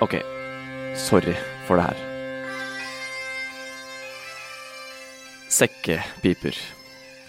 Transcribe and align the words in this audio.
Ok, 0.00 0.16
sorry 0.96 1.34
for 1.66 1.76
det 1.76 1.90
her. 1.90 1.98
Sekkepiper. 5.50 6.56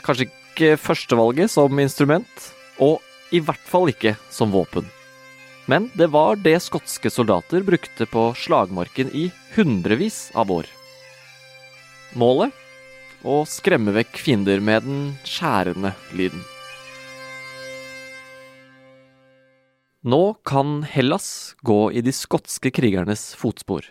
Kanskje 0.05 0.29
ikke 0.29 0.77
førstevalget 0.79 1.51
som 1.51 1.83
instrument, 1.83 2.47
og 2.79 3.01
i 3.35 3.41
hvert 3.43 3.67
fall 3.67 3.91
ikke 3.91 4.15
som 4.31 4.53
våpen. 4.55 4.87
Men 5.69 5.89
det 5.99 6.09
var 6.11 6.39
det 6.39 6.57
skotske 6.63 7.11
soldater 7.11 7.63
brukte 7.65 8.07
på 8.09 8.29
slagmarken 8.39 9.11
i 9.15 9.27
hundrevis 9.55 10.29
av 10.35 10.51
år. 10.51 10.69
Målet? 12.15 12.55
Å 13.21 13.43
skremme 13.45 13.93
vekk 13.93 14.17
fiender 14.17 14.63
med 14.63 14.87
den 14.87 15.03
skjærende 15.27 15.93
lyden. 16.17 16.41
Nå 20.03 20.33
kan 20.43 20.83
Hellas 20.83 21.55
gå 21.61 21.91
i 21.91 22.01
de 22.01 22.09
skotske 22.09 22.71
krigernes 22.73 23.35
fotspor. 23.37 23.85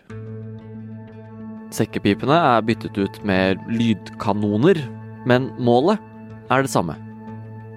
Sekkepipene 1.71 2.35
er 2.35 2.65
byttet 2.67 2.99
ut 2.99 3.19
med 3.23 3.61
lydkanoner, 3.71 4.81
men 5.23 5.47
målet 5.55 6.03
er 6.51 6.67
det 6.67 6.73
samme. 6.73 6.97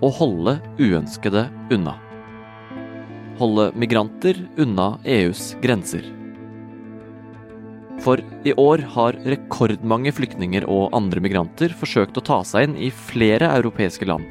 Å 0.03 0.11
holde 0.19 0.57
uønskede 0.83 1.45
unna. 1.79 1.95
Holde 3.39 3.69
migranter 3.79 4.43
unna 4.59 4.97
EUs 5.07 5.53
grenser. 5.63 6.03
For 8.03 8.19
i 8.43 8.59
år 8.59 8.83
har 8.99 9.23
rekordmange 9.31 10.11
flyktninger 10.19 10.67
og 10.67 10.91
andre 10.91 11.23
migranter 11.23 11.71
forsøkt 11.71 12.19
å 12.19 12.29
ta 12.35 12.43
seg 12.43 12.67
inn 12.67 12.79
i 12.83 12.91
flere 12.91 13.55
europeiske 13.63 14.11
land. 14.11 14.27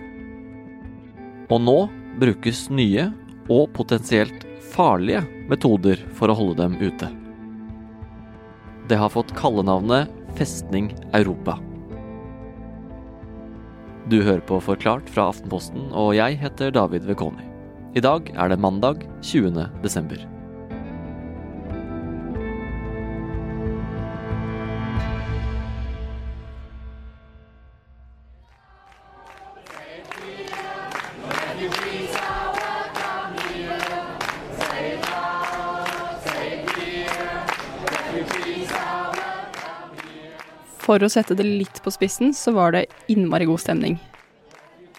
Og 1.48 1.64
nå 1.64 1.81
brukes 2.20 2.67
nye 2.67 3.14
og 3.52 3.72
potensielt 3.76 4.46
farlige 4.74 5.24
metoder 5.50 6.00
for 6.18 6.32
å 6.32 6.38
holde 6.38 6.62
dem 6.62 6.78
ute. 6.82 7.10
Det 8.90 9.00
har 9.00 9.12
fått 9.14 9.36
kallenavnet 9.38 10.12
Festning 10.38 10.92
Europa. 11.14 11.59
Du 14.12 14.20
hører 14.23 14.44
på 14.44 14.59
Forklart 14.59 15.08
fra 15.08 15.30
Aftenposten, 15.32 15.88
og 15.95 16.16
jeg 16.17 16.40
heter 16.42 16.73
David 16.76 17.08
Vekoni. 17.08 17.48
I 17.95 18.04
dag 18.04 18.32
er 18.36 18.52
det 18.52 18.59
mandag 18.59 19.06
20. 19.22 19.70
desember. 19.86 20.28
For 40.84 41.00
å 41.00 41.12
sette 41.12 41.36
det 41.39 41.45
litt 41.48 41.80
på 41.84 41.92
spissen, 41.94 42.34
så 42.36 42.52
var 42.56 42.76
det 42.76 42.88
innmari 43.12 43.48
god 43.48 43.62
stemning. 43.64 43.98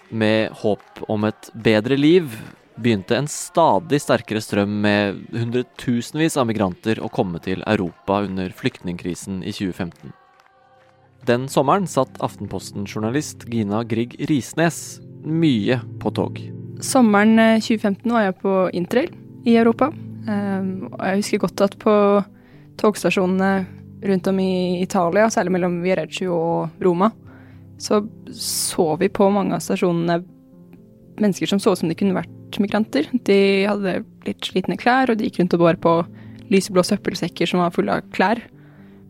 Med 0.08 0.52
håp 0.62 1.04
om 1.12 1.26
et 1.28 1.50
bedre 1.52 1.96
liv 1.98 2.32
begynte 2.74 3.16
en 3.18 3.28
stadig 3.30 4.00
sterkere 4.02 4.40
strøm 4.42 4.80
med 4.82 5.20
hundretusenvis 5.34 6.38
av 6.40 6.48
migranter 6.48 7.00
å 7.04 7.10
komme 7.12 7.38
til 7.44 7.62
Europa 7.68 8.22
under 8.24 8.50
flyktningkrisen 8.56 9.42
i 9.44 9.52
2015. 9.54 10.14
Den 11.24 11.46
sommeren 11.48 11.86
satt 11.88 12.18
Aftenposten-journalist 12.24 13.46
Gina 13.48 13.80
Grieg 13.88 14.16
Risnes 14.28 14.98
mye 15.24 15.78
på 16.02 16.12
tog. 16.16 16.40
Sommeren 16.84 17.38
2015 17.62 18.12
var 18.12 18.26
jeg 18.26 18.40
på 18.42 18.56
interrail 18.76 19.14
i 19.48 19.56
Europa. 19.56 19.88
Og 20.24 21.00
jeg 21.00 21.22
husker 21.22 21.44
godt 21.46 21.64
at 21.64 21.78
på 21.80 21.94
togstasjonene 22.80 23.83
rundt 24.04 24.28
om 24.30 24.40
i 24.40 24.82
Italia, 24.82 25.28
særlig 25.32 25.54
mellom 25.56 25.80
Viareggio 25.84 26.36
og 26.36 26.84
Roma, 26.84 27.10
så 27.80 28.04
så 28.34 28.94
vi 29.00 29.10
på 29.12 29.28
mange 29.32 29.56
av 29.56 29.62
stasjonene 29.64 30.20
mennesker 31.20 31.50
som 31.50 31.60
så 31.62 31.74
ut 31.74 31.80
som 31.82 31.90
de 31.90 31.96
kunne 31.98 32.16
vært 32.16 32.58
migranter. 32.62 33.08
De 33.26 33.38
hadde 33.66 34.00
litt 34.26 34.46
slitne 34.46 34.78
klær, 34.78 35.10
og 35.10 35.18
de 35.18 35.28
gikk 35.28 35.40
rundt 35.40 35.56
og 35.56 35.64
bar 35.64 35.78
på 35.82 35.94
lyseblå 36.52 36.84
søppelsekker 36.86 37.48
som 37.50 37.62
var 37.62 37.74
fulle 37.74 37.98
av 37.98 38.10
klær. 38.14 38.42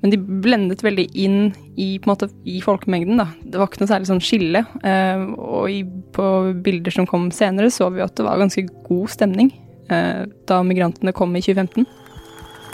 Men 0.05 0.13
de 0.13 0.19
blendet 0.21 0.83
veldig 0.85 1.07
inn 1.17 1.39
i, 1.81 1.95
måte, 2.05 2.29
i 2.45 2.59
folkemengden. 2.61 3.17
da. 3.23 3.31
Det 3.41 3.57
var 3.57 3.71
ikke 3.71 3.81
noe 3.81 3.89
særlig 3.89 4.11
sånn 4.11 4.25
skille. 4.25 4.61
Eh, 4.85 5.23
og 5.33 5.71
i, 5.73 5.81
på 6.13 6.27
bilder 6.65 6.93
som 6.93 7.09
kom 7.09 7.31
senere, 7.33 7.71
så 7.73 7.89
vi 7.93 8.05
at 8.05 8.13
det 8.19 8.27
var 8.27 8.43
ganske 8.43 8.67
god 8.85 9.15
stemning 9.15 9.49
eh, 9.89 10.27
da 10.49 10.61
migrantene 10.67 11.15
kom 11.17 11.33
i 11.33 11.43
2015. 11.45 11.89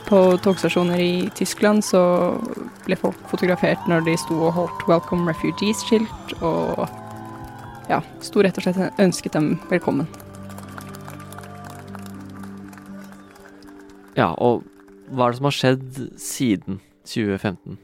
På 0.09 0.37
togstasjoner 0.43 0.99
i 0.99 1.29
Tyskland 1.35 1.85
så 1.87 2.01
ble 2.87 2.97
folk 2.99 3.19
fotografert 3.31 3.85
når 3.91 4.07
de 4.09 4.17
sto 4.19 4.39
og 4.39 4.57
holdt 4.57 4.87
'Welcome 4.89 5.31
Refugees'-skilt, 5.31 6.35
og 6.43 6.89
ja, 7.91 8.01
sto 8.21 8.43
rett 8.43 8.59
og 8.59 8.67
slett 8.67 8.99
ønsket 8.99 9.35
dem 9.35 9.59
velkommen. 9.71 10.09
Ja, 14.19 14.35
og 14.39 14.65
hva 15.11 15.27
er 15.27 15.33
det 15.33 15.39
som 15.39 15.49
har 15.49 15.57
skjedd 15.57 16.03
siden 16.19 16.81
2015? 17.07 17.79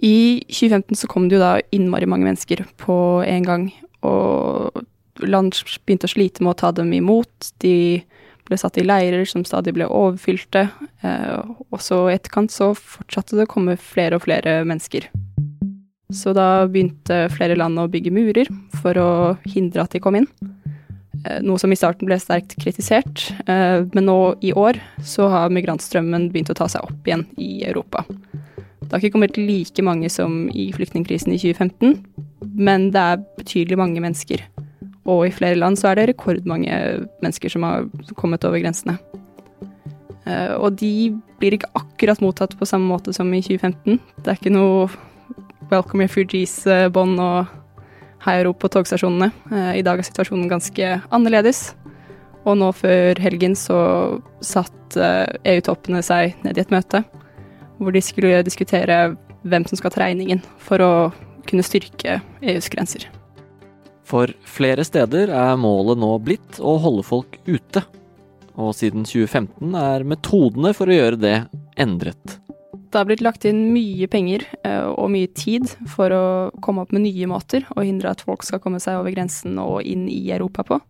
I 0.00 0.40
2015 0.48 0.96
så 0.96 1.08
kom 1.10 1.28
det 1.28 1.36
jo 1.36 1.42
da 1.42 1.60
innmari 1.74 2.08
mange 2.08 2.26
mennesker 2.26 2.64
på 2.80 2.96
en 3.26 3.46
gang, 3.46 3.66
og 4.06 4.84
land 5.20 5.58
begynte 5.84 6.08
å 6.08 6.14
slite 6.14 6.44
med 6.44 6.54
å 6.54 6.60
ta 6.62 6.70
dem 6.72 6.92
imot. 6.96 7.52
De 7.60 8.00
ble 8.50 8.58
satt 8.58 8.78
i 8.80 8.84
leirer 8.84 9.24
som 9.28 9.44
stadig 9.46 9.76
ble 9.76 9.86
overfylte, 9.86 10.66
eh, 11.06 11.38
og 11.70 11.82
så 11.82 12.02
i 12.08 12.16
etterkant 12.16 12.52
så 12.52 12.72
fortsatte 12.74 13.38
det 13.38 13.46
å 13.46 13.52
komme 13.54 13.78
flere 13.80 14.18
og 14.18 14.26
flere 14.26 14.60
mennesker. 14.66 15.06
Så 16.10 16.34
da 16.34 16.66
begynte 16.66 17.28
flere 17.30 17.54
land 17.58 17.78
å 17.78 17.90
bygge 17.90 18.10
murer 18.10 18.50
for 18.80 18.98
å 18.98 19.10
hindre 19.46 19.84
at 19.84 19.94
de 19.94 20.02
kom 20.02 20.18
inn. 20.18 20.26
Eh, 21.24 21.38
noe 21.44 21.60
som 21.60 21.70
i 21.70 21.78
starten 21.78 22.08
ble 22.08 22.18
sterkt 22.18 22.56
kritisert, 22.62 23.28
eh, 23.46 23.86
men 23.94 24.08
nå 24.08 24.18
i 24.42 24.54
år 24.56 24.80
så 25.04 25.28
har 25.30 25.52
migrantstrømmen 25.54 26.30
begynt 26.32 26.50
å 26.50 26.58
ta 26.58 26.66
seg 26.70 26.86
opp 26.86 27.06
igjen 27.06 27.26
i 27.38 27.60
Europa. 27.68 28.04
Det 28.80 28.90
har 28.96 29.04
ikke 29.04 29.14
kommet 29.14 29.38
like 29.38 29.84
mange 29.86 30.08
som 30.10 30.48
i 30.50 30.72
flyktningkrisen 30.74 31.30
i 31.36 31.38
2015, 31.38 32.00
men 32.58 32.90
det 32.90 32.98
er 33.00 33.22
betydelig 33.38 33.78
mange 33.78 34.02
mennesker. 34.02 34.42
Og 35.08 35.26
i 35.26 35.32
flere 35.32 35.58
land 35.58 35.78
så 35.80 35.90
er 35.90 35.98
det 35.98 36.10
rekordmange 36.10 36.74
mennesker 37.22 37.52
som 37.52 37.64
har 37.64 37.86
kommet 38.18 38.44
over 38.44 38.60
grensene. 38.60 38.98
Eh, 40.28 40.52
og 40.56 40.76
de 40.80 41.12
blir 41.40 41.56
ikke 41.56 41.70
akkurat 41.78 42.20
mottatt 42.20 42.56
på 42.58 42.68
samme 42.68 42.90
måte 42.90 43.14
som 43.16 43.30
i 43.32 43.40
2015. 43.44 44.00
Det 44.20 44.28
er 44.28 44.40
ikke 44.40 44.52
noe 44.52 44.90
Welcome 45.70 46.04
Refugees-bånd 46.04 47.20
og 47.22 47.56
heiarop 48.26 48.60
på 48.60 48.70
togstasjonene. 48.76 49.30
Eh, 49.52 49.72
I 49.80 49.86
dag 49.86 50.00
er 50.00 50.08
situasjonen 50.08 50.50
ganske 50.50 50.92
annerledes. 51.08 51.70
Og 52.44 52.58
nå 52.60 52.70
før 52.72 53.20
helgen 53.20 53.56
så 53.56 53.80
satt 54.44 54.96
EU-toppene 54.96 56.00
seg 56.02 56.38
ned 56.42 56.56
i 56.58 56.62
et 56.64 56.72
møte 56.72 57.04
hvor 57.80 57.94
de 57.94 58.02
skulle 58.04 58.42
diskutere 58.44 59.14
hvem 59.48 59.64
som 59.68 59.80
skal 59.80 59.94
ta 59.94 60.02
regningen 60.02 60.42
for 60.60 60.84
å 60.84 60.92
kunne 61.48 61.64
styrke 61.64 62.18
EUs 62.42 62.68
grenser. 62.72 63.08
For 64.10 64.32
flere 64.42 64.82
steder 64.86 65.30
er 65.30 65.58
målet 65.60 66.00
nå 66.02 66.10
blitt 66.24 66.58
å 66.58 66.74
holde 66.82 67.04
folk 67.06 67.36
ute. 67.46 67.84
Og 68.58 68.74
siden 68.74 69.04
2015 69.06 69.76
er 69.78 70.06
metodene 70.08 70.72
for 70.74 70.90
å 70.90 70.96
gjøre 70.96 71.20
det 71.20 71.36
endret. 71.80 72.40
Det 72.90 72.98
har 72.98 73.06
blitt 73.06 73.22
lagt 73.22 73.46
inn 73.46 73.68
mye 73.70 74.08
penger 74.10 74.42
og 74.98 75.12
mye 75.14 75.28
tid 75.38 75.68
for 75.92 76.10
å 76.10 76.24
komme 76.64 76.82
opp 76.82 76.90
med 76.90 77.04
nye 77.04 77.28
måter 77.30 77.68
å 77.78 77.84
hindre 77.86 78.10
at 78.10 78.24
folk 78.26 78.42
skal 78.42 78.58
komme 78.62 78.80
seg 78.82 78.98
over 78.98 79.14
grensen 79.14 79.60
og 79.62 79.86
inn 79.86 80.08
i 80.10 80.24
Europa 80.34 80.66
på. 80.66 80.80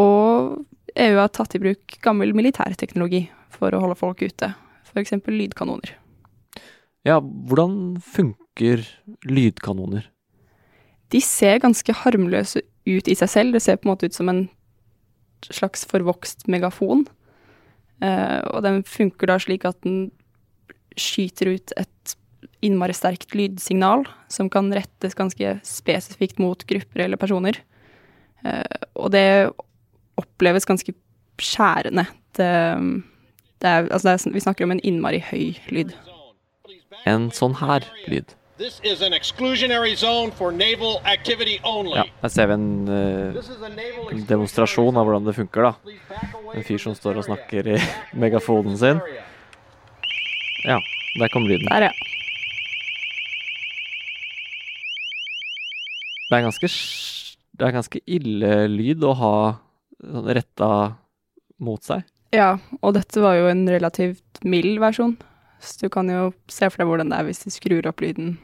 Og 0.00 0.64
EU 0.94 1.18
har 1.18 1.28
tatt 1.34 1.58
i 1.58 1.60
bruk 1.60 1.98
gammel 2.02 2.32
militærteknologi 2.32 3.26
for 3.52 3.76
å 3.76 3.82
holde 3.84 3.98
folk 4.00 4.24
ute. 4.24 4.54
F.eks. 4.88 5.12
lydkanoner. 5.28 5.92
Ja, 7.04 7.20
hvordan 7.20 7.98
funker 8.00 8.86
lydkanoner? 9.28 10.08
De 11.14 11.22
ser 11.22 11.62
ganske 11.62 11.94
harmløse 12.02 12.64
ut 12.88 13.08
i 13.08 13.16
seg 13.18 13.30
selv. 13.30 13.54
Det 13.54 13.62
ser 13.62 13.78
på 13.78 13.88
en 13.88 13.94
måte 13.94 14.10
ut 14.10 14.16
som 14.16 14.30
en 14.32 14.46
slags 15.46 15.84
forvokst 15.88 16.48
megafon. 16.50 17.06
Eh, 18.02 18.40
og 18.50 18.64
den 18.66 18.82
funker 18.88 19.30
da 19.30 19.38
slik 19.42 19.66
at 19.68 19.78
den 19.86 20.08
skyter 20.98 21.54
ut 21.54 21.74
et 21.78 22.16
innmari 22.64 22.94
sterkt 22.96 23.34
lydsignal 23.36 24.04
som 24.32 24.48
kan 24.52 24.70
rettes 24.74 25.16
ganske 25.16 25.58
spesifikt 25.66 26.40
mot 26.42 26.66
grupper 26.68 27.06
eller 27.06 27.20
personer. 27.20 27.60
Eh, 28.44 28.86
og 28.98 29.12
det 29.14 29.26
oppleves 30.20 30.66
ganske 30.68 30.94
skjærende. 31.42 32.06
Det 32.34 32.50
det 33.64 33.70
er, 33.70 33.86
altså 33.88 34.08
det 34.08 34.26
er, 34.26 34.32
vi 34.34 34.40
snakker 34.44 34.66
om 34.66 34.74
en 34.74 34.82
innmari 34.84 35.22
høy 35.24 35.54
lyd. 35.72 35.94
En 37.08 37.30
sånn 37.32 37.54
her 37.56 37.86
lyd. 38.12 38.34
Ja, 41.98 42.04
her 42.22 42.30
ser 42.30 42.46
vi 42.52 42.54
en 42.54 42.68
uh, 42.86 44.20
demonstrasjon 44.28 44.94
av 44.94 45.08
hvordan 45.08 45.26
det 45.26 45.34
funker, 45.34 45.66
da. 45.66 45.96
En 46.54 46.62
fyr 46.62 46.78
som 46.78 46.94
står 46.94 47.18
og 47.18 47.26
snakker 47.26 47.72
i 47.74 47.80
megafonen 48.22 48.78
sin. 48.78 49.02
Ja, 50.68 50.78
der 51.18 51.34
kom 51.34 51.48
lyden. 51.50 51.66
Der, 51.66 51.88
ja. 51.88 51.92
Det 56.30 56.38
er 56.38 56.46
ganske, 56.46 56.70
det 57.58 57.68
er 57.68 57.76
ganske 57.80 58.06
ille 58.06 58.54
lyd 58.70 59.02
å 59.02 59.18
ha 59.18 59.34
sånn 59.98 60.30
retta 60.38 60.70
mot 61.58 61.82
seg. 61.82 62.06
Ja, 62.34 62.54
og 62.82 62.94
dette 62.94 63.18
var 63.22 63.34
jo 63.38 63.50
en 63.50 63.66
relativt 63.70 64.46
mild 64.46 64.78
versjon. 64.82 65.18
Så 65.64 65.86
du 65.86 65.90
kan 65.92 66.10
jo 66.12 66.28
se 66.52 66.68
for 66.68 66.82
deg 66.82 66.90
hvordan 66.90 67.12
det 67.12 67.18
er 67.18 67.28
hvis 67.28 67.44
du 67.46 67.52
skrur 67.54 67.86
opp 67.88 68.02
lyden 68.04 68.34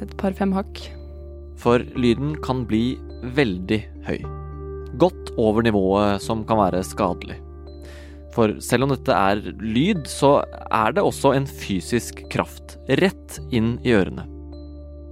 et 0.00 0.12
par-fem 0.20 0.52
hakk. 0.56 0.80
For 1.60 1.82
lyden 1.96 2.34
kan 2.44 2.64
bli 2.68 2.98
veldig 3.36 3.80
høy. 4.06 4.18
Godt 5.00 5.32
over 5.40 5.64
nivået 5.64 6.24
som 6.24 6.44
kan 6.48 6.60
være 6.60 6.82
skadelig. 6.86 7.38
For 8.34 8.54
selv 8.62 8.86
om 8.86 8.92
dette 8.94 9.14
er 9.14 9.40
lyd, 9.60 10.04
så 10.08 10.38
er 10.70 10.94
det 10.94 11.04
også 11.04 11.34
en 11.36 11.48
fysisk 11.48 12.22
kraft 12.32 12.76
rett 13.00 13.40
inn 13.52 13.74
i 13.84 13.94
ørene. 13.96 14.26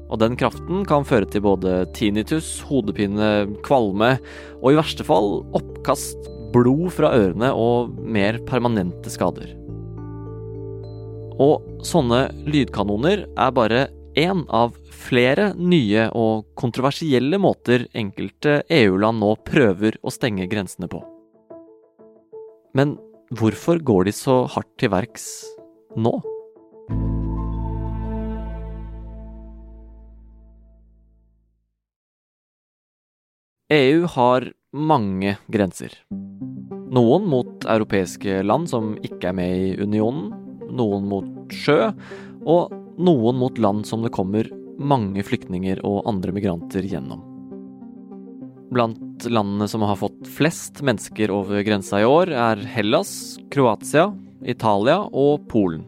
Og 0.09 0.21
den 0.23 0.39
kraften 0.41 0.87
kan 0.89 1.05
føre 1.05 1.29
til 1.29 1.45
både 1.45 1.83
tinnitus, 1.97 2.63
hodepine, 2.65 3.49
kvalme 3.67 4.15
og 4.63 4.71
i 4.73 4.79
verste 4.79 5.05
fall 5.05 5.43
oppkast, 5.59 6.31
blod 6.55 6.95
fra 6.97 7.13
ørene 7.13 7.53
og 7.53 7.99
mer 8.09 8.39
permanente 8.49 9.13
skader. 9.13 9.51
Og 11.39 11.85
sånne 11.87 12.25
lydkanoner 12.51 13.23
er 13.39 13.53
bare 13.55 13.85
én 14.19 14.41
av 14.51 14.75
flere 14.91 15.53
nye 15.55 16.09
og 16.19 16.49
kontroversielle 16.59 17.39
måter 17.39 17.87
enkelte 17.95 18.63
EU-land 18.81 19.23
nå 19.23 19.37
prøver 19.47 20.01
å 20.03 20.11
stenge 20.11 20.49
grensene 20.51 20.91
på. 20.91 20.99
Men 22.75 22.97
hvorfor 23.31 23.79
går 23.79 24.09
de 24.09 24.17
så 24.17 24.41
hardt 24.51 24.73
til 24.83 24.91
verks 24.91 25.29
nå? 25.95 26.17
EU 33.69 34.07
har 34.09 34.51
mange 34.73 35.37
grenser. 35.53 35.93
Noen 36.89 37.27
mot 37.29 37.67
europeiske 37.69 38.41
land 38.43 38.71
som 38.71 38.95
ikke 39.05 39.29
er 39.29 39.37
med 39.37 39.57
i 39.61 39.75
unionen, 39.77 40.31
noen 40.71 41.09
mot 41.11 41.55
sjø, 41.55 41.91
og 42.49 42.75
noen 42.99 43.39
mot 43.39 43.59
land 43.59 43.87
som 43.87 44.05
det 44.05 44.13
kommer 44.15 44.49
mange 44.79 45.25
flyktninger 45.27 45.83
og 45.87 46.07
andre 46.09 46.35
migranter 46.35 46.87
gjennom. 46.87 47.25
Blant 48.73 49.25
landene 49.25 49.69
som 49.71 49.83
har 49.87 49.97
fått 49.99 50.29
flest 50.29 50.83
mennesker 50.85 51.33
over 51.33 51.63
grensa 51.67 52.03
i 52.03 52.07
år, 52.07 52.33
er 52.33 52.65
Hellas, 52.69 53.39
Kroatia, 53.53 54.11
Italia 54.45 55.01
og 55.09 55.49
Polen. 55.49 55.87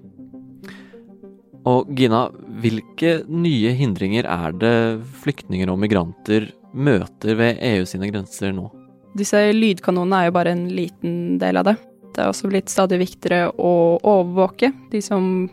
Og 1.69 1.91
Gina, 1.93 2.25
hvilke 2.63 3.21
nye 3.29 3.75
hindringer 3.77 4.25
er 4.25 4.57
det 4.57 4.77
flyktninger 5.21 5.69
og 5.69 5.81
migranter 5.83 6.49
møter 6.73 7.37
ved 7.37 7.61
EU 7.61 7.85
sine 7.89 8.09
grenser 8.09 8.55
nå? 8.57 8.71
Disse 9.19 9.43
lydkanonene 9.53 10.23
er 10.23 10.31
jo 10.31 10.37
bare 10.39 10.55
en 10.55 10.67
liten 10.73 11.37
del 11.43 11.61
av 11.61 11.69
det. 11.69 11.77
Det 12.21 12.27
er 12.27 12.35
også 12.35 12.49
blitt 12.53 12.69
stadig 12.69 12.99
viktigere 13.01 13.47
å 13.57 13.97
overvåke 14.05 14.69
de 14.93 15.01
som 15.01 15.47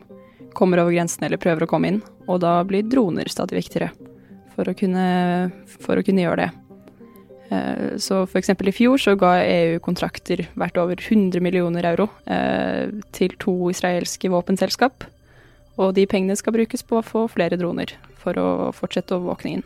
kommer 0.51 0.81
over 0.81 0.91
grensen 0.91 1.23
eller 1.23 1.39
prøver 1.39 1.63
å 1.63 1.69
komme 1.71 1.93
inn, 1.93 2.01
og 2.27 2.41
da 2.43 2.57
blir 2.67 2.83
droner 2.83 3.31
stadig 3.31 3.55
viktigere 3.55 3.93
for 4.51 4.67
å 4.67 4.73
kunne, 4.75 5.05
for 5.79 5.95
å 5.95 6.03
kunne 6.03 6.25
gjøre 6.25 6.41
det. 6.41 6.49
Eh, 7.55 7.95
Så 8.03 8.19
eksempel 8.35 8.67
i 8.67 8.75
fjor 8.75 8.99
så 8.99 9.15
ga 9.15 9.37
EU 9.45 9.79
kontrakter 9.79 10.43
verdt 10.59 10.83
over 10.83 10.99
100 10.99 11.39
millioner 11.39 11.87
euro 11.87 12.09
eh, 12.27 12.91
til 13.15 13.39
to 13.39 13.71
israelske 13.71 14.27
våpenselskap, 14.27 15.07
og 15.79 15.95
de 15.95 16.03
pengene 16.03 16.35
skal 16.35 16.59
brukes 16.59 16.83
på 16.83 16.99
å 16.99 17.09
få 17.15 17.29
flere 17.31 17.55
droner 17.55 17.95
for 18.19 18.35
å 18.35 18.73
fortsette 18.75 19.15
overvåkningen. 19.15 19.63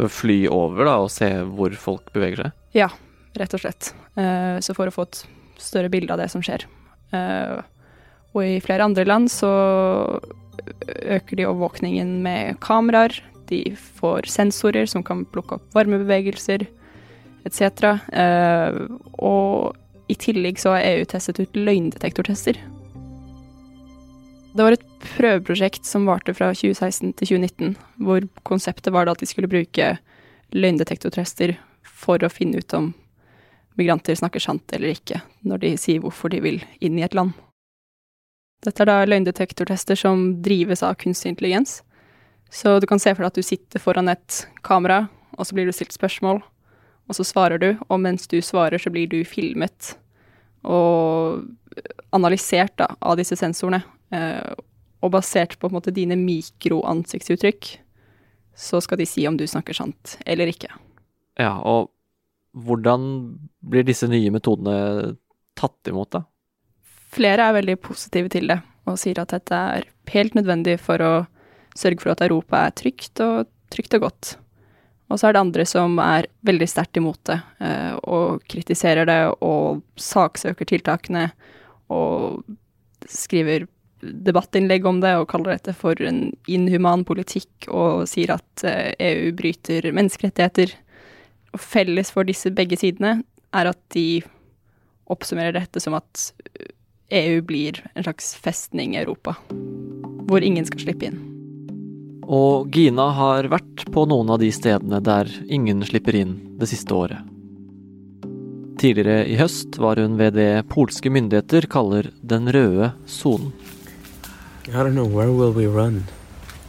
For 0.00 0.10
å 0.10 0.16
fly 0.18 0.40
over 0.50 0.90
da, 0.90 0.98
og 0.98 1.14
se 1.14 1.30
hvor 1.46 1.78
folk 1.78 2.10
beveger 2.10 2.48
seg? 2.48 2.62
Ja, 2.74 2.90
rett 3.38 3.54
og 3.54 3.62
slett. 3.62 3.94
Eh, 4.18 4.58
Så 4.58 4.74
for 4.74 4.90
å 4.90 4.98
få 4.98 5.06
et 5.06 5.28
større 5.62 5.90
bilde 5.92 6.14
av 6.14 6.20
det 6.22 6.30
som 6.32 6.44
skjer. 6.44 6.66
Eh, 7.12 7.60
Og 8.30 8.44
i 8.46 8.60
flere 8.62 8.84
andre 8.86 9.02
land 9.04 9.26
så 9.26 9.50
øker 10.86 11.36
de 11.36 11.48
overvåkningen 11.48 12.20
med 12.22 12.60
kameraer. 12.62 13.16
De 13.50 13.74
får 13.74 14.28
sensorer 14.30 14.86
som 14.86 15.02
kan 15.02 15.24
plukke 15.26 15.58
opp 15.58 15.74
varmebevegelser 15.74 16.66
etc. 17.44 17.98
Eh, 18.12 18.78
Og 19.18 19.76
i 20.10 20.14
tillegg 20.14 20.58
så 20.58 20.76
har 20.76 20.86
EU 20.86 21.04
testet 21.04 21.40
ut 21.40 21.58
løgndetektortester. 21.58 22.58
Det 24.50 24.64
var 24.66 24.74
et 24.74 24.86
prøveprosjekt 25.14 25.86
som 25.86 26.08
varte 26.08 26.34
fra 26.34 26.50
2016 26.50 27.12
til 27.14 27.36
2019, 27.38 27.76
hvor 28.02 28.24
konseptet 28.42 28.92
var 28.92 29.06
at 29.06 29.20
de 29.22 29.28
skulle 29.30 29.50
bruke 29.50 29.92
løgndetektortester 30.50 31.54
for 31.86 32.18
å 32.18 32.32
finne 32.32 32.58
ut 32.58 32.74
om 32.74 32.90
migranter 33.80 34.18
snakker 34.18 34.42
sant 34.44 34.72
eller 34.76 34.94
ikke, 34.94 35.22
når 35.48 35.64
de 35.64 35.76
sier 35.80 36.02
hvorfor 36.02 36.32
de 36.32 36.42
vil 36.44 36.60
inn 36.84 36.98
i 37.00 37.06
et 37.06 37.16
land. 37.16 37.32
Dette 38.64 38.84
er 38.84 38.90
da 38.90 38.98
løgndetektortester 39.08 39.96
som 39.96 40.26
drives 40.44 40.84
av 40.84 40.98
kunstig 41.00 41.32
intelligens. 41.32 41.80
Så 42.52 42.76
du 42.80 42.86
kan 42.90 43.00
se 43.00 43.14
for 43.14 43.24
deg 43.24 43.32
at 43.32 43.38
du 43.40 43.46
sitter 43.46 43.80
foran 43.80 44.10
et 44.12 44.42
kamera, 44.66 45.06
og 45.38 45.46
så 45.48 45.56
blir 45.56 45.68
du 45.68 45.72
stilt 45.72 45.94
spørsmål, 45.96 46.42
og 47.08 47.16
så 47.16 47.24
svarer 47.24 47.62
du, 47.62 47.70
og 47.88 48.02
mens 48.02 48.28
du 48.30 48.36
svarer, 48.44 48.78
så 48.78 48.92
blir 48.92 49.08
du 49.10 49.22
filmet 49.26 49.94
og 50.66 51.46
analysert 52.14 52.76
da, 52.78 52.90
av 53.00 53.16
disse 53.18 53.38
sensorene. 53.38 53.80
Eh, 54.12 54.52
og 55.00 55.14
basert 55.14 55.56
på, 55.56 55.68
på 55.68 55.72
måte, 55.72 55.94
dine 55.96 56.18
mikroansiktsuttrykk, 56.20 57.70
så 58.60 58.82
skal 58.84 59.00
de 59.00 59.06
si 59.08 59.24
om 59.28 59.38
du 59.40 59.46
snakker 59.48 59.76
sant 59.76 60.18
eller 60.28 60.50
ikke. 60.50 60.68
Ja, 61.40 61.54
og 61.64 61.88
hvordan 62.56 63.06
blir 63.60 63.86
disse 63.86 64.08
nye 64.10 64.32
metodene 64.34 65.14
tatt 65.58 65.90
imot, 65.90 66.12
da? 66.16 66.24
Flere 67.10 67.48
er 67.48 67.56
veldig 67.58 67.76
positive 67.82 68.30
til 68.32 68.50
det, 68.50 68.60
og 68.86 68.98
sier 69.00 69.20
at 69.22 69.32
dette 69.34 69.56
er 69.76 69.88
helt 70.10 70.36
nødvendig 70.38 70.76
for 70.82 71.02
å 71.02 71.14
sørge 71.78 72.02
for 72.02 72.14
at 72.14 72.22
Europa 72.26 72.66
er 72.66 72.76
trygt 72.78 73.22
og 73.22 73.50
trygt 73.70 73.94
og 73.98 74.06
godt. 74.06 74.32
Og 75.10 75.18
så 75.18 75.28
er 75.28 75.34
det 75.34 75.42
andre 75.42 75.66
som 75.66 75.98
er 76.02 76.28
veldig 76.46 76.68
sterkt 76.70 76.98
imot 77.00 77.20
det, 77.26 77.40
eh, 77.66 77.94
og 78.06 78.44
kritiserer 78.50 79.08
det 79.10 79.20
og 79.42 79.82
saksøker 79.98 80.68
tiltakene 80.70 81.28
og 81.90 82.44
skriver 83.10 83.66
debattinnlegg 84.00 84.86
om 84.86 85.00
det 85.02 85.16
og 85.18 85.28
kaller 85.32 85.56
dette 85.56 85.74
for 85.76 85.98
en 86.06 86.30
inhuman 86.48 87.02
politikk 87.04 87.66
og 87.68 88.06
sier 88.10 88.36
at 88.36 88.64
eh, 88.66 88.94
EU 89.10 89.34
bryter 89.36 89.90
menneskerettigheter. 89.90 90.76
Og 91.54 91.62
felles 91.62 92.12
for 92.14 92.26
disse 92.28 92.52
begge 92.54 92.78
sidene 92.78 93.20
er 93.56 93.70
at 93.72 93.80
de 93.94 94.22
oppsummerer 95.10 95.56
dette 95.56 95.82
som 95.82 95.96
at 95.98 96.30
EU 97.10 97.40
blir 97.42 97.80
en 97.94 98.04
slags 98.06 98.34
festning 98.38 98.94
i 98.94 99.00
Europa, 99.02 99.34
hvor 100.30 100.44
ingen 100.46 100.66
skal 100.68 100.84
slippe 100.84 101.08
inn. 101.10 101.18
Og 102.30 102.70
Gina 102.70 103.08
har 103.16 103.48
vært 103.50 103.88
på 103.90 104.04
noen 104.06 104.30
av 104.30 104.38
de 104.38 104.52
stedene 104.54 105.00
der 105.02 105.26
ingen 105.50 105.82
slipper 105.82 106.14
inn 106.14 106.36
det 106.60 106.70
siste 106.70 106.94
året. 106.94 107.26
Tidligere 108.80 109.26
i 109.28 109.34
høst 109.36 109.76
var 109.82 109.98
hun 110.00 110.14
ved 110.16 110.38
det 110.38 110.68
polske 110.70 111.10
myndigheter 111.12 111.66
kaller 111.68 112.12
den 112.22 112.46
røde 112.54 112.92
sonen. 113.10 113.50
I 114.70 114.78
don't 114.78 114.94
know 114.94 115.04
where 115.04 115.32
will 115.32 115.52
we 115.52 115.66
run. 115.66 116.04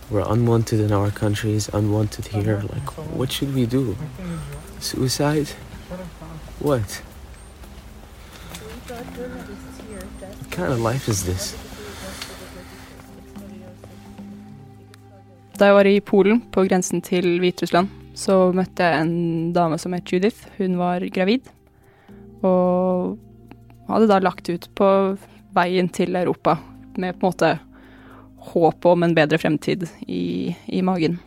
We're 0.09 0.25
unwanted 0.25 0.81
in 0.81 0.91
our 0.91 1.11
countries, 1.11 1.69
unwanted 1.69 2.25
here. 2.27 2.63
Like, 2.63 2.89
what 3.15 3.31
should 3.31 3.53
we 3.53 3.65
do? 3.65 3.95
Suicide? 4.81 5.47
What? 6.59 7.01
What 10.29 10.51
kind 10.51 10.73
of 10.73 10.79
life 10.79 11.07
is 11.11 11.23
this? 11.23 11.55
Da 15.59 15.69
jeg 15.69 15.75
var 15.77 15.85
i 15.85 15.99
Polen, 16.01 16.41
på 16.51 16.63
grensen 16.65 17.01
til 17.05 17.37
Hviterussland, 17.39 17.91
så 18.17 18.49
møtte 18.57 18.81
jeg 18.81 19.05
en 19.05 19.53
dame 19.53 19.77
som 19.77 19.93
het 19.93 20.09
Judith. 20.09 20.49
Hun 20.57 20.79
var 20.79 21.05
gravid, 21.13 21.45
og 22.41 23.19
hadde 23.85 24.09
da 24.09 24.17
lagt 24.23 24.49
ut 24.49 24.65
på 24.73 24.87
veien 25.53 25.89
til 25.93 26.15
Europa 26.15 26.57
med 26.97 27.19
på 27.19 27.27
en 27.27 27.29
måte 27.29 27.51
håp 28.51 28.85
om 28.89 29.05
en 29.05 29.13
bedre 29.13 29.37
fremtid 29.37 29.85
i, 30.07 30.55
i 30.65 30.81
magen. 30.81 31.19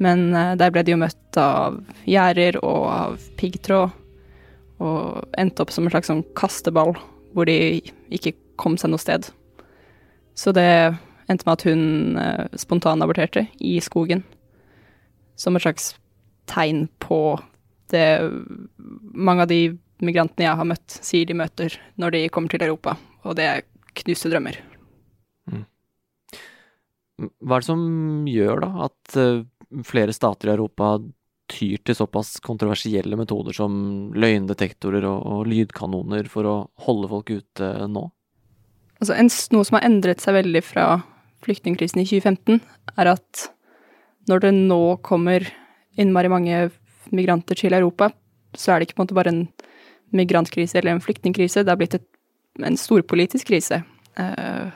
Men 0.00 0.30
eh, 0.32 0.54
der 0.56 0.72
ble 0.72 0.86
de 0.86 0.94
jo 0.94 1.02
møtt 1.02 1.18
av 1.40 1.78
gjerder 2.08 2.58
og 2.62 2.86
av 2.90 3.26
piggtråd, 3.40 3.94
og 4.82 5.38
endte 5.38 5.62
opp 5.62 5.70
som 5.70 5.86
en 5.86 5.92
slags 5.94 6.10
sånn 6.10 6.24
kasteball, 6.38 6.96
hvor 7.32 7.46
de 7.48 7.80
ikke 8.12 8.34
kom 8.60 8.76
seg 8.80 8.92
noe 8.92 9.02
sted. 9.02 9.28
Så 10.34 10.52
det 10.56 10.66
endte 11.30 11.46
med 11.46 11.54
at 11.54 11.66
hun 11.68 12.18
eh, 12.20 12.58
spontanaborterte 12.58 13.46
i 13.62 13.76
skogen. 13.84 14.24
Som 15.38 15.56
et 15.56 15.64
slags 15.64 15.92
tegn 16.50 16.86
på 17.02 17.38
det 17.92 18.06
mange 19.14 19.44
av 19.44 19.50
de 19.52 19.62
migrantene 20.02 20.48
jeg 20.48 20.58
har 20.58 20.68
møtt, 20.68 20.98
sier 21.04 21.28
de 21.28 21.36
møter 21.38 21.76
når 22.00 22.16
de 22.16 22.26
kommer 22.34 22.52
til 22.52 22.64
Europa. 22.66 22.96
Og 23.22 23.36
det 23.38 23.48
er 23.48 23.66
knuste 24.02 24.32
drømmer. 24.32 24.58
Hva 27.22 27.58
er 27.58 27.62
det 27.62 27.68
som 27.68 27.82
gjør 28.26 28.64
da 28.64 28.70
at 28.88 29.18
eh, 29.20 29.44
flere 29.86 30.14
stater 30.16 30.50
i 30.50 30.54
Europa 30.56 30.96
tyr 31.52 31.82
til 31.84 31.96
såpass 31.98 32.34
kontroversielle 32.44 33.18
metoder 33.18 33.56
som 33.56 33.74
løgndetektorer 34.16 35.04
og, 35.08 35.22
og 35.22 35.46
lydkanoner 35.50 36.28
for 36.32 36.48
å 36.48 36.56
holde 36.86 37.10
folk 37.12 37.32
ute 37.32 37.70
nå? 37.92 38.06
Altså, 39.02 39.16
en, 39.18 39.30
noe 39.54 39.66
som 39.66 39.78
har 39.78 39.88
endret 39.88 40.22
seg 40.22 40.36
veldig 40.38 40.62
fra 40.64 40.86
flyktningkrisen 41.42 42.02
i 42.02 42.06
2015, 42.06 42.62
er 42.96 43.10
at 43.16 43.48
når 44.30 44.44
det 44.44 44.52
nå 44.54 44.82
kommer 45.02 45.48
innmari 45.98 46.30
mange 46.30 46.68
migranter 47.12 47.58
til 47.58 47.74
Europa, 47.74 48.12
så 48.54 48.72
er 48.72 48.80
det 48.80 48.88
ikke 48.88 49.00
på 49.00 49.02
en 49.02 49.08
måte 49.08 49.18
bare 49.18 49.32
en 49.32 49.42
migrantkrise 50.12 50.78
eller 50.78 50.94
en 50.94 51.02
flyktningkrise, 51.02 51.64
det 51.64 51.72
har 51.72 51.80
blitt 51.80 51.96
et, 51.98 52.06
en 52.62 52.76
storpolitisk 52.78 53.48
krise. 53.48 53.80
Eh, 54.20 54.70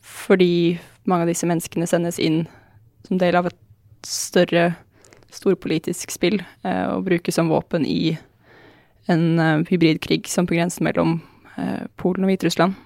fordi 0.00 0.78
mange 1.08 1.26
av 1.26 1.30
disse 1.30 1.48
menneskene 1.48 1.88
sendes 1.88 2.18
inn 2.18 2.42
som 3.06 3.20
del 3.20 3.36
av 3.38 3.50
et 3.50 3.60
større 4.06 4.72
storpolitisk 5.34 6.12
spill 6.14 6.40
eh, 6.40 6.86
og 6.90 7.06
brukes 7.08 7.38
som 7.38 7.50
våpen 7.52 7.86
i 7.86 8.16
en 9.10 9.38
eh, 9.38 9.64
hybridkrig 9.70 10.28
som 10.28 10.46
på 10.46 10.56
grensen 10.56 10.86
mellom 10.86 11.18
eh, 11.56 11.86
Polen 12.00 12.26
og 12.26 12.32
Hviterussland. 12.32 12.78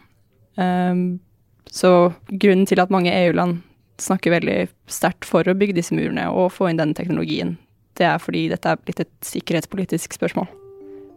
Um, 0.55 1.19
så 1.67 2.13
grunnen 2.29 2.67
til 2.71 2.79
at 2.79 2.93
mange 2.95 3.11
EU-land 3.11 3.59
snakker 3.99 4.35
veldig 4.35 4.59
sterkt 4.91 5.27
for 5.27 5.47
å 5.47 5.57
bygge 5.59 5.79
disse 5.79 5.95
murene 5.97 6.29
og 6.31 6.53
få 6.55 6.69
inn 6.71 6.79
denne 6.79 6.97
teknologien, 6.99 7.57
det 7.99 8.07
er 8.09 8.23
fordi 8.23 8.49
dette 8.51 8.71
er 8.71 8.81
blitt 8.83 9.03
et 9.03 9.13
sikkerhetspolitisk 9.27 10.17
spørsmål. 10.17 10.49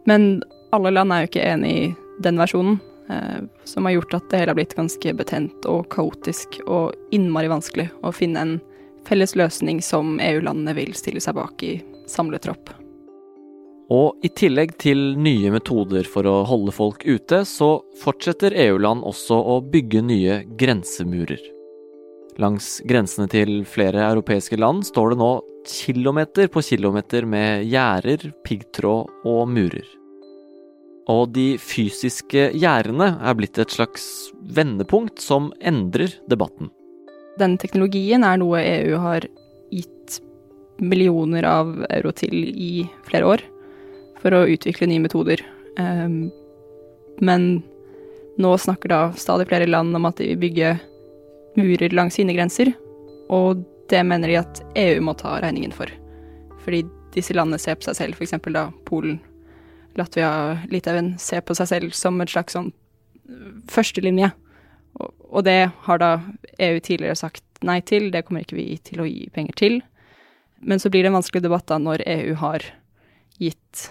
Men 0.06 0.42
alle 0.74 0.92
land 0.94 1.12
er 1.12 1.24
jo 1.24 1.30
ikke 1.30 1.46
enig 1.46 1.72
i 1.74 1.86
den 2.22 2.38
versjonen, 2.40 2.78
eh, 3.10 3.40
som 3.68 3.86
har 3.86 3.96
gjort 3.96 4.18
at 4.18 4.28
det 4.30 4.42
hele 4.42 4.54
har 4.54 4.58
blitt 4.58 4.76
ganske 4.78 5.14
betent 5.20 5.68
og 5.70 5.88
kaotisk 5.94 6.60
og 6.66 6.94
innmari 7.14 7.50
vanskelig 7.50 7.88
å 8.02 8.14
finne 8.14 8.44
en 8.44 8.56
felles 9.06 9.36
løsning 9.38 9.82
som 9.84 10.18
EU-landene 10.20 10.74
vil 10.76 10.94
stille 10.98 11.22
seg 11.22 11.36
bak 11.38 11.62
i 11.66 11.76
samlet 12.08 12.46
tropp. 12.48 12.72
Og 13.88 14.20
i 14.24 14.28
tillegg 14.28 14.74
til 14.80 15.14
nye 15.16 15.52
metoder 15.52 16.04
for 16.08 16.28
å 16.28 16.42
holde 16.48 16.74
folk 16.76 17.06
ute, 17.08 17.40
så 17.48 17.78
fortsetter 18.02 18.56
EU-land 18.66 19.04
også 19.08 19.38
å 19.54 19.60
bygge 19.64 20.02
nye 20.04 20.42
grensemurer. 20.60 21.40
Langs 22.38 22.76
grensene 22.86 23.26
til 23.32 23.62
flere 23.66 24.04
europeiske 24.12 24.58
land 24.60 24.84
står 24.86 25.14
det 25.14 25.20
nå 25.22 25.30
kilometer 25.68 26.50
på 26.52 26.62
kilometer 26.62 27.26
med 27.26 27.64
gjerder, 27.66 28.28
piggtråd 28.46 29.24
og 29.26 29.48
murer. 29.50 29.88
Og 31.08 31.30
de 31.32 31.54
fysiske 31.56 32.50
gjerdene 32.52 33.14
er 33.24 33.36
blitt 33.36 33.58
et 33.58 33.72
slags 33.72 34.28
vendepunkt 34.54 35.22
som 35.24 35.48
endrer 35.64 36.12
debatten. 36.28 36.68
Den 37.38 37.56
teknologien 37.60 38.24
er 38.26 38.40
noe 38.40 38.60
EU 38.62 38.98
har 39.02 39.26
gitt 39.70 40.18
millioner 40.78 41.46
av 41.46 41.72
euro 41.90 42.12
til 42.16 42.34
i 42.50 42.86
flere 43.06 43.28
år 43.34 43.44
for 44.18 44.34
å 44.34 44.46
utvikle 44.50 44.88
nye 44.90 45.02
metoder. 45.02 45.42
Um, 45.78 46.28
men 47.22 47.62
nå 48.38 48.52
snakker 48.58 48.90
da 48.92 49.00
stadig 49.18 49.48
flere 49.50 49.68
land 49.70 49.96
om 49.96 50.06
at 50.08 50.18
de 50.18 50.30
vil 50.32 50.42
bygge 50.46 50.76
murer 51.58 51.94
langs 51.94 52.18
sine 52.18 52.34
grenser, 52.36 52.70
og 53.30 53.64
det 53.90 54.04
mener 54.06 54.30
de 54.30 54.38
at 54.40 54.62
EU 54.78 55.00
må 55.02 55.14
ta 55.18 55.38
regningen 55.42 55.74
for. 55.74 55.90
Fordi 56.64 56.84
disse 57.14 57.34
landene 57.34 57.60
ser 57.62 57.78
på 57.78 57.88
seg 57.88 57.98
selv, 57.98 58.18
f.eks. 58.18 58.36
da 58.54 58.68
Polen, 58.86 59.18
Latvia, 59.98 60.30
Litauen, 60.70 61.16
ser 61.18 61.42
på 61.42 61.56
seg 61.58 61.70
selv 61.70 61.96
som 61.96 62.20
et 62.22 62.30
slags 62.30 62.54
sånn 62.54 62.70
førstelinje. 63.72 64.30
Og 65.28 65.44
det 65.44 65.70
har 65.84 66.00
da 66.00 66.10
EU 66.58 66.80
tidligere 66.80 67.18
sagt 67.18 67.44
nei 67.66 67.80
til, 67.84 68.10
det 68.12 68.24
kommer 68.26 68.44
ikke 68.44 68.58
vi 68.58 68.68
til 68.84 69.02
å 69.02 69.08
gi 69.08 69.28
penger 69.34 69.56
til. 69.58 69.80
Men 70.58 70.80
så 70.80 70.90
blir 70.90 71.04
det 71.04 71.12
en 71.12 71.18
vanskelig 71.18 71.44
debatt 71.44 71.68
da 71.70 71.78
når 71.78 72.04
EU 72.06 72.34
har 72.40 72.64
gitt 73.38 73.88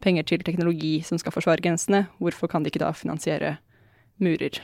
penger 0.00 0.28
til 0.28 0.44
teknologi 0.44 1.00
som 1.04 1.20
skal 1.20 1.34
forsvare 1.34 1.60
grensene, 1.64 2.06
hvorfor 2.22 2.48
kan 2.48 2.64
de 2.64 2.72
ikke 2.72 2.82
da 2.82 2.92
finansiere 2.96 3.56
murer? 4.22 4.60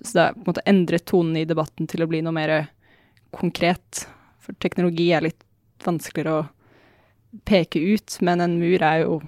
Så 0.00 0.16
det 0.16 0.24
har 0.24 0.34
på 0.34 0.42
en 0.42 0.48
måte 0.48 0.66
endret 0.70 1.06
tonen 1.06 1.36
i 1.38 1.46
debatten 1.46 1.86
til 1.90 2.02
å 2.02 2.08
bli 2.10 2.22
noe 2.24 2.34
mer 2.34 2.54
konkret. 3.36 4.06
For 4.40 4.56
teknologi 4.62 5.10
er 5.14 5.26
litt 5.28 5.44
vanskeligere 5.84 6.40
å 6.40 6.48
peke 7.46 7.78
ut, 7.78 8.16
men 8.26 8.42
en 8.42 8.58
mur 8.58 8.82
er 8.82 9.04
jo 9.04 9.20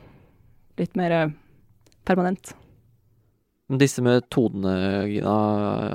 litt 0.80 0.96
mer 0.98 1.30
permanent. 2.08 2.54
Disse 3.80 4.02
metodene, 4.04 4.72
Gina, 5.08 5.34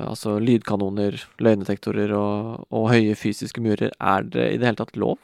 altså 0.08 0.38
lydkanoner, 0.42 1.18
løgndetektorer 1.38 2.14
og, 2.16 2.64
og, 2.72 2.88
høye 2.90 3.14
fysiske 3.18 3.62
murer, 3.62 3.92
er 4.00 4.24
det 4.26 4.46
i 4.54 4.56
det 4.58 4.66
hele 4.66 4.80
tatt 4.80 4.98
lov? 4.98 5.18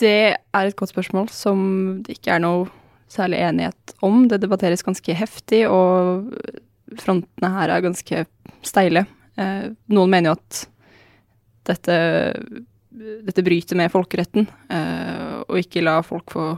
Det 0.00 0.32
er 0.34 0.64
et 0.64 0.78
godt 0.78 0.94
spørsmål 0.94 1.28
som 1.30 1.60
det 2.02 2.16
ikke 2.16 2.34
er 2.34 2.42
noe 2.42 2.66
særlig 3.12 3.42
enighet 3.44 3.94
om. 4.02 4.24
Det 4.28 4.40
debatteres 4.42 4.82
ganske 4.82 5.14
heftig, 5.14 5.66
og 5.68 6.32
frontene 6.98 7.52
her 7.54 7.74
er 7.74 7.84
ganske 7.84 8.24
steile. 8.64 9.04
Eh, 9.36 9.68
noen 9.92 10.12
mener 10.12 10.32
jo 10.32 10.38
at 10.38 10.62
dette, 11.68 11.96
dette 13.28 13.44
bryter 13.44 13.78
med 13.78 13.92
folkeretten, 13.92 14.48
eh, 14.72 15.36
og 15.46 15.60
ikke 15.60 15.84
la 15.84 16.00
folk 16.06 16.32
få 16.34 16.48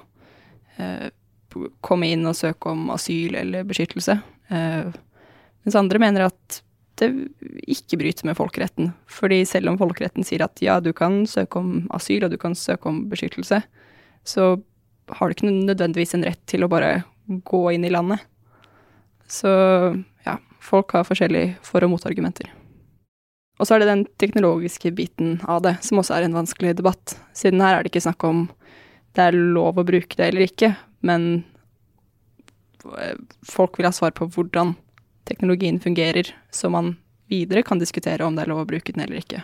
eh, 0.79 1.11
komme 1.85 2.09
inn 2.11 2.25
og 2.27 2.39
søke 2.39 2.73
om 2.73 2.89
asyl 2.95 3.37
eller 3.39 3.67
beskyttelse. 3.69 4.19
Eh, 4.53 4.93
mens 5.65 5.79
andre 5.79 6.01
mener 6.03 6.29
at 6.29 6.61
det 7.01 7.09
ikke 7.67 7.99
bryter 7.99 8.29
med 8.29 8.39
folkeretten. 8.39 8.93
Fordi 9.11 9.43
selv 9.49 9.73
om 9.73 9.79
folkeretten 9.81 10.27
sier 10.27 10.45
at 10.47 10.61
ja, 10.63 10.79
du 10.81 10.93
kan 10.97 11.25
søke 11.31 11.59
om 11.61 11.89
asyl 11.95 12.27
og 12.27 12.35
du 12.35 12.39
kan 12.41 12.55
søke 12.59 12.91
om 12.91 13.05
beskyttelse, 13.11 13.63
så 14.25 14.51
har 15.15 15.29
du 15.29 15.35
ikke 15.35 15.51
nødvendigvis 15.51 16.15
en 16.17 16.27
rett 16.27 16.41
til 16.49 16.65
å 16.65 16.71
bare 16.71 17.03
gå 17.27 17.63
inn 17.75 17.85
i 17.85 17.93
landet. 17.93 18.23
Så 19.29 19.49
ja, 20.27 20.39
folk 20.63 20.93
har 20.97 21.09
forskjellige 21.09 21.57
for- 21.65 21.85
og 21.85 21.97
motargumenter. 21.97 22.51
Og 23.59 23.67
så 23.67 23.77
er 23.77 23.85
det 23.85 23.91
den 23.91 24.07
teknologiske 24.19 24.91
biten 24.95 25.39
av 25.47 25.63
det 25.63 25.77
som 25.87 26.01
også 26.01 26.17
er 26.17 26.27
en 26.27 26.37
vanskelig 26.37 26.75
debatt. 26.79 27.17
Siden 27.37 27.63
her 27.63 27.77
er 27.77 27.85
det 27.85 27.93
ikke 27.93 28.07
snakk 28.09 28.25
om 28.27 28.49
det 29.15 29.29
er 29.29 29.37
lov 29.39 29.79
å 29.79 29.87
bruke 29.87 30.19
det 30.19 30.27
eller 30.27 30.49
ikke, 30.49 30.73
men 31.07 31.45
folk 33.49 33.79
vil 33.79 33.89
ha 33.89 33.93
svar 33.95 34.15
på 34.17 34.29
hvordan 34.31 34.75
teknologien 35.29 35.81
fungerer, 35.81 36.31
så 36.53 36.71
man 36.71 36.97
videre 37.33 37.65
kan 37.65 37.81
diskutere 37.81 38.25
om 38.25 38.37
det 38.37 38.45
er 38.45 38.53
lov 38.53 38.65
å 38.65 38.69
bruke 38.69 38.93
den 38.93 39.07
eller 39.07 39.23
ikke. 39.23 39.43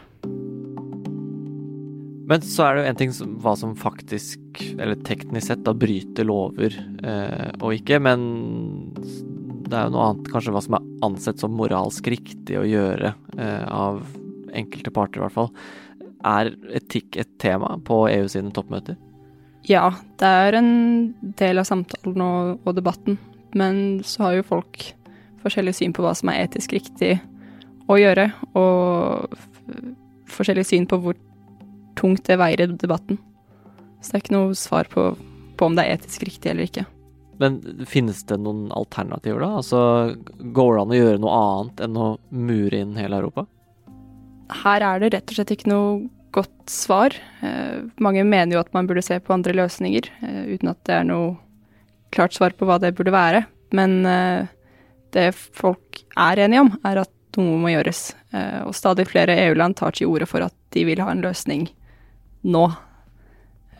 Men 2.30 2.44
så 2.46 2.62
er 2.62 2.76
det 2.76 2.82
jo 2.82 2.90
en 2.92 2.98
ting 3.00 3.12
som, 3.16 3.30
hva 3.42 3.56
som 3.58 3.72
faktisk, 3.74 4.60
eller 4.76 5.00
teknisk 5.06 5.48
sett, 5.48 5.64
da 5.66 5.74
bryter 5.74 6.28
lover 6.28 6.76
eh, 7.02 7.48
og 7.58 7.74
ikke. 7.74 7.98
Men 8.06 8.22
det 9.66 9.74
er 9.74 9.88
jo 9.88 9.94
noe 9.96 10.04
annet, 10.12 10.30
kanskje 10.30 10.54
hva 10.54 10.62
som 10.62 10.76
er 10.78 10.86
ansett 11.06 11.42
som 11.42 11.56
moralsk 11.58 12.06
riktig 12.12 12.60
å 12.60 12.68
gjøre 12.68 13.16
eh, 13.34 13.64
av 13.66 14.04
enkelte 14.54 14.92
parter, 14.94 15.18
i 15.18 15.24
hvert 15.24 15.38
fall. 15.40 15.50
Er 16.30 16.52
etikk 16.78 17.18
et 17.18 17.32
tema 17.42 17.74
på 17.82 18.04
EU 18.12 18.30
sine 18.30 18.54
toppmøter? 18.54 18.98
Ja, 19.66 19.88
det 20.22 20.30
er 20.44 20.60
en 20.60 20.70
del 21.40 21.60
av 21.60 21.66
samtalen 21.66 22.22
og, 22.24 22.62
og 22.62 22.78
debatten. 22.78 23.18
Men 23.56 24.02
så 24.06 24.26
har 24.26 24.38
jo 24.38 24.48
folk 24.50 24.84
forskjellig 25.42 25.74
syn 25.78 25.94
på 25.96 26.04
hva 26.04 26.12
som 26.16 26.30
er 26.32 26.44
etisk 26.44 26.74
riktig 26.76 27.16
å 27.90 27.96
gjøre, 27.98 28.28
og 28.58 29.34
forskjellig 30.30 30.66
syn 30.68 30.86
på 30.90 31.00
hvor 31.02 31.18
tungt 31.98 32.24
det 32.28 32.38
veier 32.40 32.64
i 32.64 32.70
debatten. 32.70 33.18
Så 34.00 34.12
det 34.12 34.18
er 34.18 34.24
ikke 34.24 34.36
noe 34.36 34.56
svar 34.56 34.88
på, 34.92 35.10
på 35.58 35.68
om 35.68 35.76
det 35.76 35.84
er 35.84 35.98
etisk 35.98 36.24
riktig 36.28 36.52
eller 36.52 36.68
ikke. 36.68 36.86
Men 37.40 37.56
finnes 37.88 38.20
det 38.28 38.36
noen 38.36 38.68
alternativer, 38.76 39.40
da? 39.40 39.54
Altså, 39.62 39.80
Går 40.52 40.74
det 40.76 40.82
an 40.82 40.92
å 40.92 40.98
gjøre 40.98 41.20
noe 41.22 41.36
annet 41.40 41.84
enn 41.86 41.96
å 41.96 42.08
mure 42.28 42.80
inn 42.84 42.98
hele 43.00 43.20
Europa? 43.22 43.46
Her 44.60 44.84
er 44.84 45.00
det 45.00 45.12
rett 45.14 45.30
og 45.30 45.38
slett 45.38 45.54
ikke 45.54 45.70
noe 45.70 45.92
godt 46.36 46.70
svar. 46.70 47.16
Eh, 47.42 47.80
mange 48.02 48.26
mener 48.28 48.56
jo 48.56 48.62
at 48.62 48.72
man 48.76 48.88
burde 48.88 49.04
se 49.04 49.18
på 49.22 49.34
andre 49.34 49.54
løsninger, 49.56 50.10
eh, 50.20 50.42
uten 50.52 50.72
at 50.72 50.82
det 50.86 50.98
er 50.98 51.08
noe 51.08 51.32
klart 52.14 52.36
svar 52.36 52.54
på 52.56 52.68
hva 52.68 52.78
det 52.82 52.94
burde 52.98 53.14
være. 53.14 53.44
Men 53.76 54.04
eh, 54.06 54.50
det 55.14 55.30
folk 55.34 56.02
er 56.18 56.42
enige 56.44 56.66
om, 56.66 56.72
er 56.86 57.02
at 57.04 57.38
noe 57.38 57.58
må 57.62 57.72
gjøres. 57.72 58.10
Eh, 58.34 58.60
og 58.66 58.74
stadig 58.76 59.08
flere 59.10 59.38
EU-land 59.46 59.78
tar 59.78 59.96
til 59.96 60.10
orde 60.10 60.28
for 60.30 60.44
at 60.46 60.54
de 60.74 60.86
vil 60.88 61.02
ha 61.02 61.10
en 61.12 61.22
løsning 61.24 61.68
nå. 62.46 62.64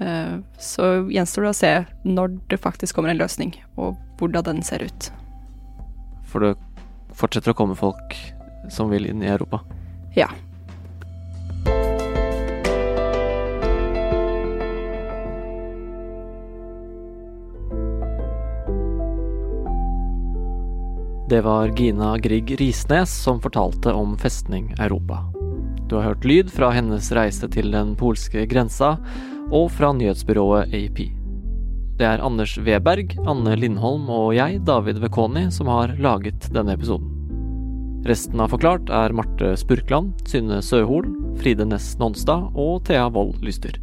Eh, 0.01 0.37
så 0.63 0.91
gjenstår 1.11 1.47
det 1.47 1.53
å 1.53 1.61
se 1.61 1.73
når 2.07 2.37
det 2.53 2.61
faktisk 2.63 2.99
kommer 2.99 3.13
en 3.13 3.21
løsning, 3.21 3.55
og 3.77 3.99
hvordan 4.21 4.47
den 4.47 4.63
ser 4.67 4.85
ut. 4.87 5.11
For 6.31 6.45
det 6.45 6.55
fortsetter 7.17 7.53
å 7.53 7.59
komme 7.59 7.79
folk 7.79 8.15
som 8.71 8.91
vil 8.93 9.09
inn 9.11 9.25
i 9.25 9.31
Europa? 9.33 9.65
Ja, 10.15 10.31
Det 21.31 21.41
var 21.41 21.69
Gina 21.69 22.19
Grieg 22.19 22.61
Risnes 22.61 23.23
som 23.23 23.41
fortalte 23.41 23.93
om 23.93 24.19
Festning 24.19 24.75
Europa. 24.79 25.19
Du 25.89 25.95
har 25.97 26.03
hørt 26.03 26.25
lyd 26.25 26.49
fra 26.51 26.73
hennes 26.75 27.13
reise 27.15 27.47
til 27.55 27.69
den 27.71 27.93
polske 27.95 28.43
grensa, 28.51 28.97
og 29.55 29.69
fra 29.71 29.93
nyhetsbyrået 29.95 30.75
AP. 30.75 30.99
Det 32.01 32.09
er 32.09 32.25
Anders 32.27 32.57
Weberg, 32.59 33.15
Anne 33.31 33.55
Lindholm 33.55 34.11
og 34.11 34.33
jeg, 34.35 34.59
David 34.67 34.99
Vekoni, 35.05 35.45
som 35.55 35.71
har 35.71 35.95
laget 36.03 36.51
denne 36.51 36.75
episoden. 36.75 37.15
Resten 38.11 38.43
av 38.43 38.51
Forklart 38.51 38.91
er 38.91 39.15
Marte 39.15 39.53
Spurkland, 39.61 40.17
Synne 40.27 40.59
Søhol, 40.67 41.07
Fride 41.39 41.69
Næss 41.71 41.93
Nonstad 42.03 42.51
og 42.59 42.83
Thea 42.91 43.07
Wold 43.07 43.39
Lyster. 43.47 43.79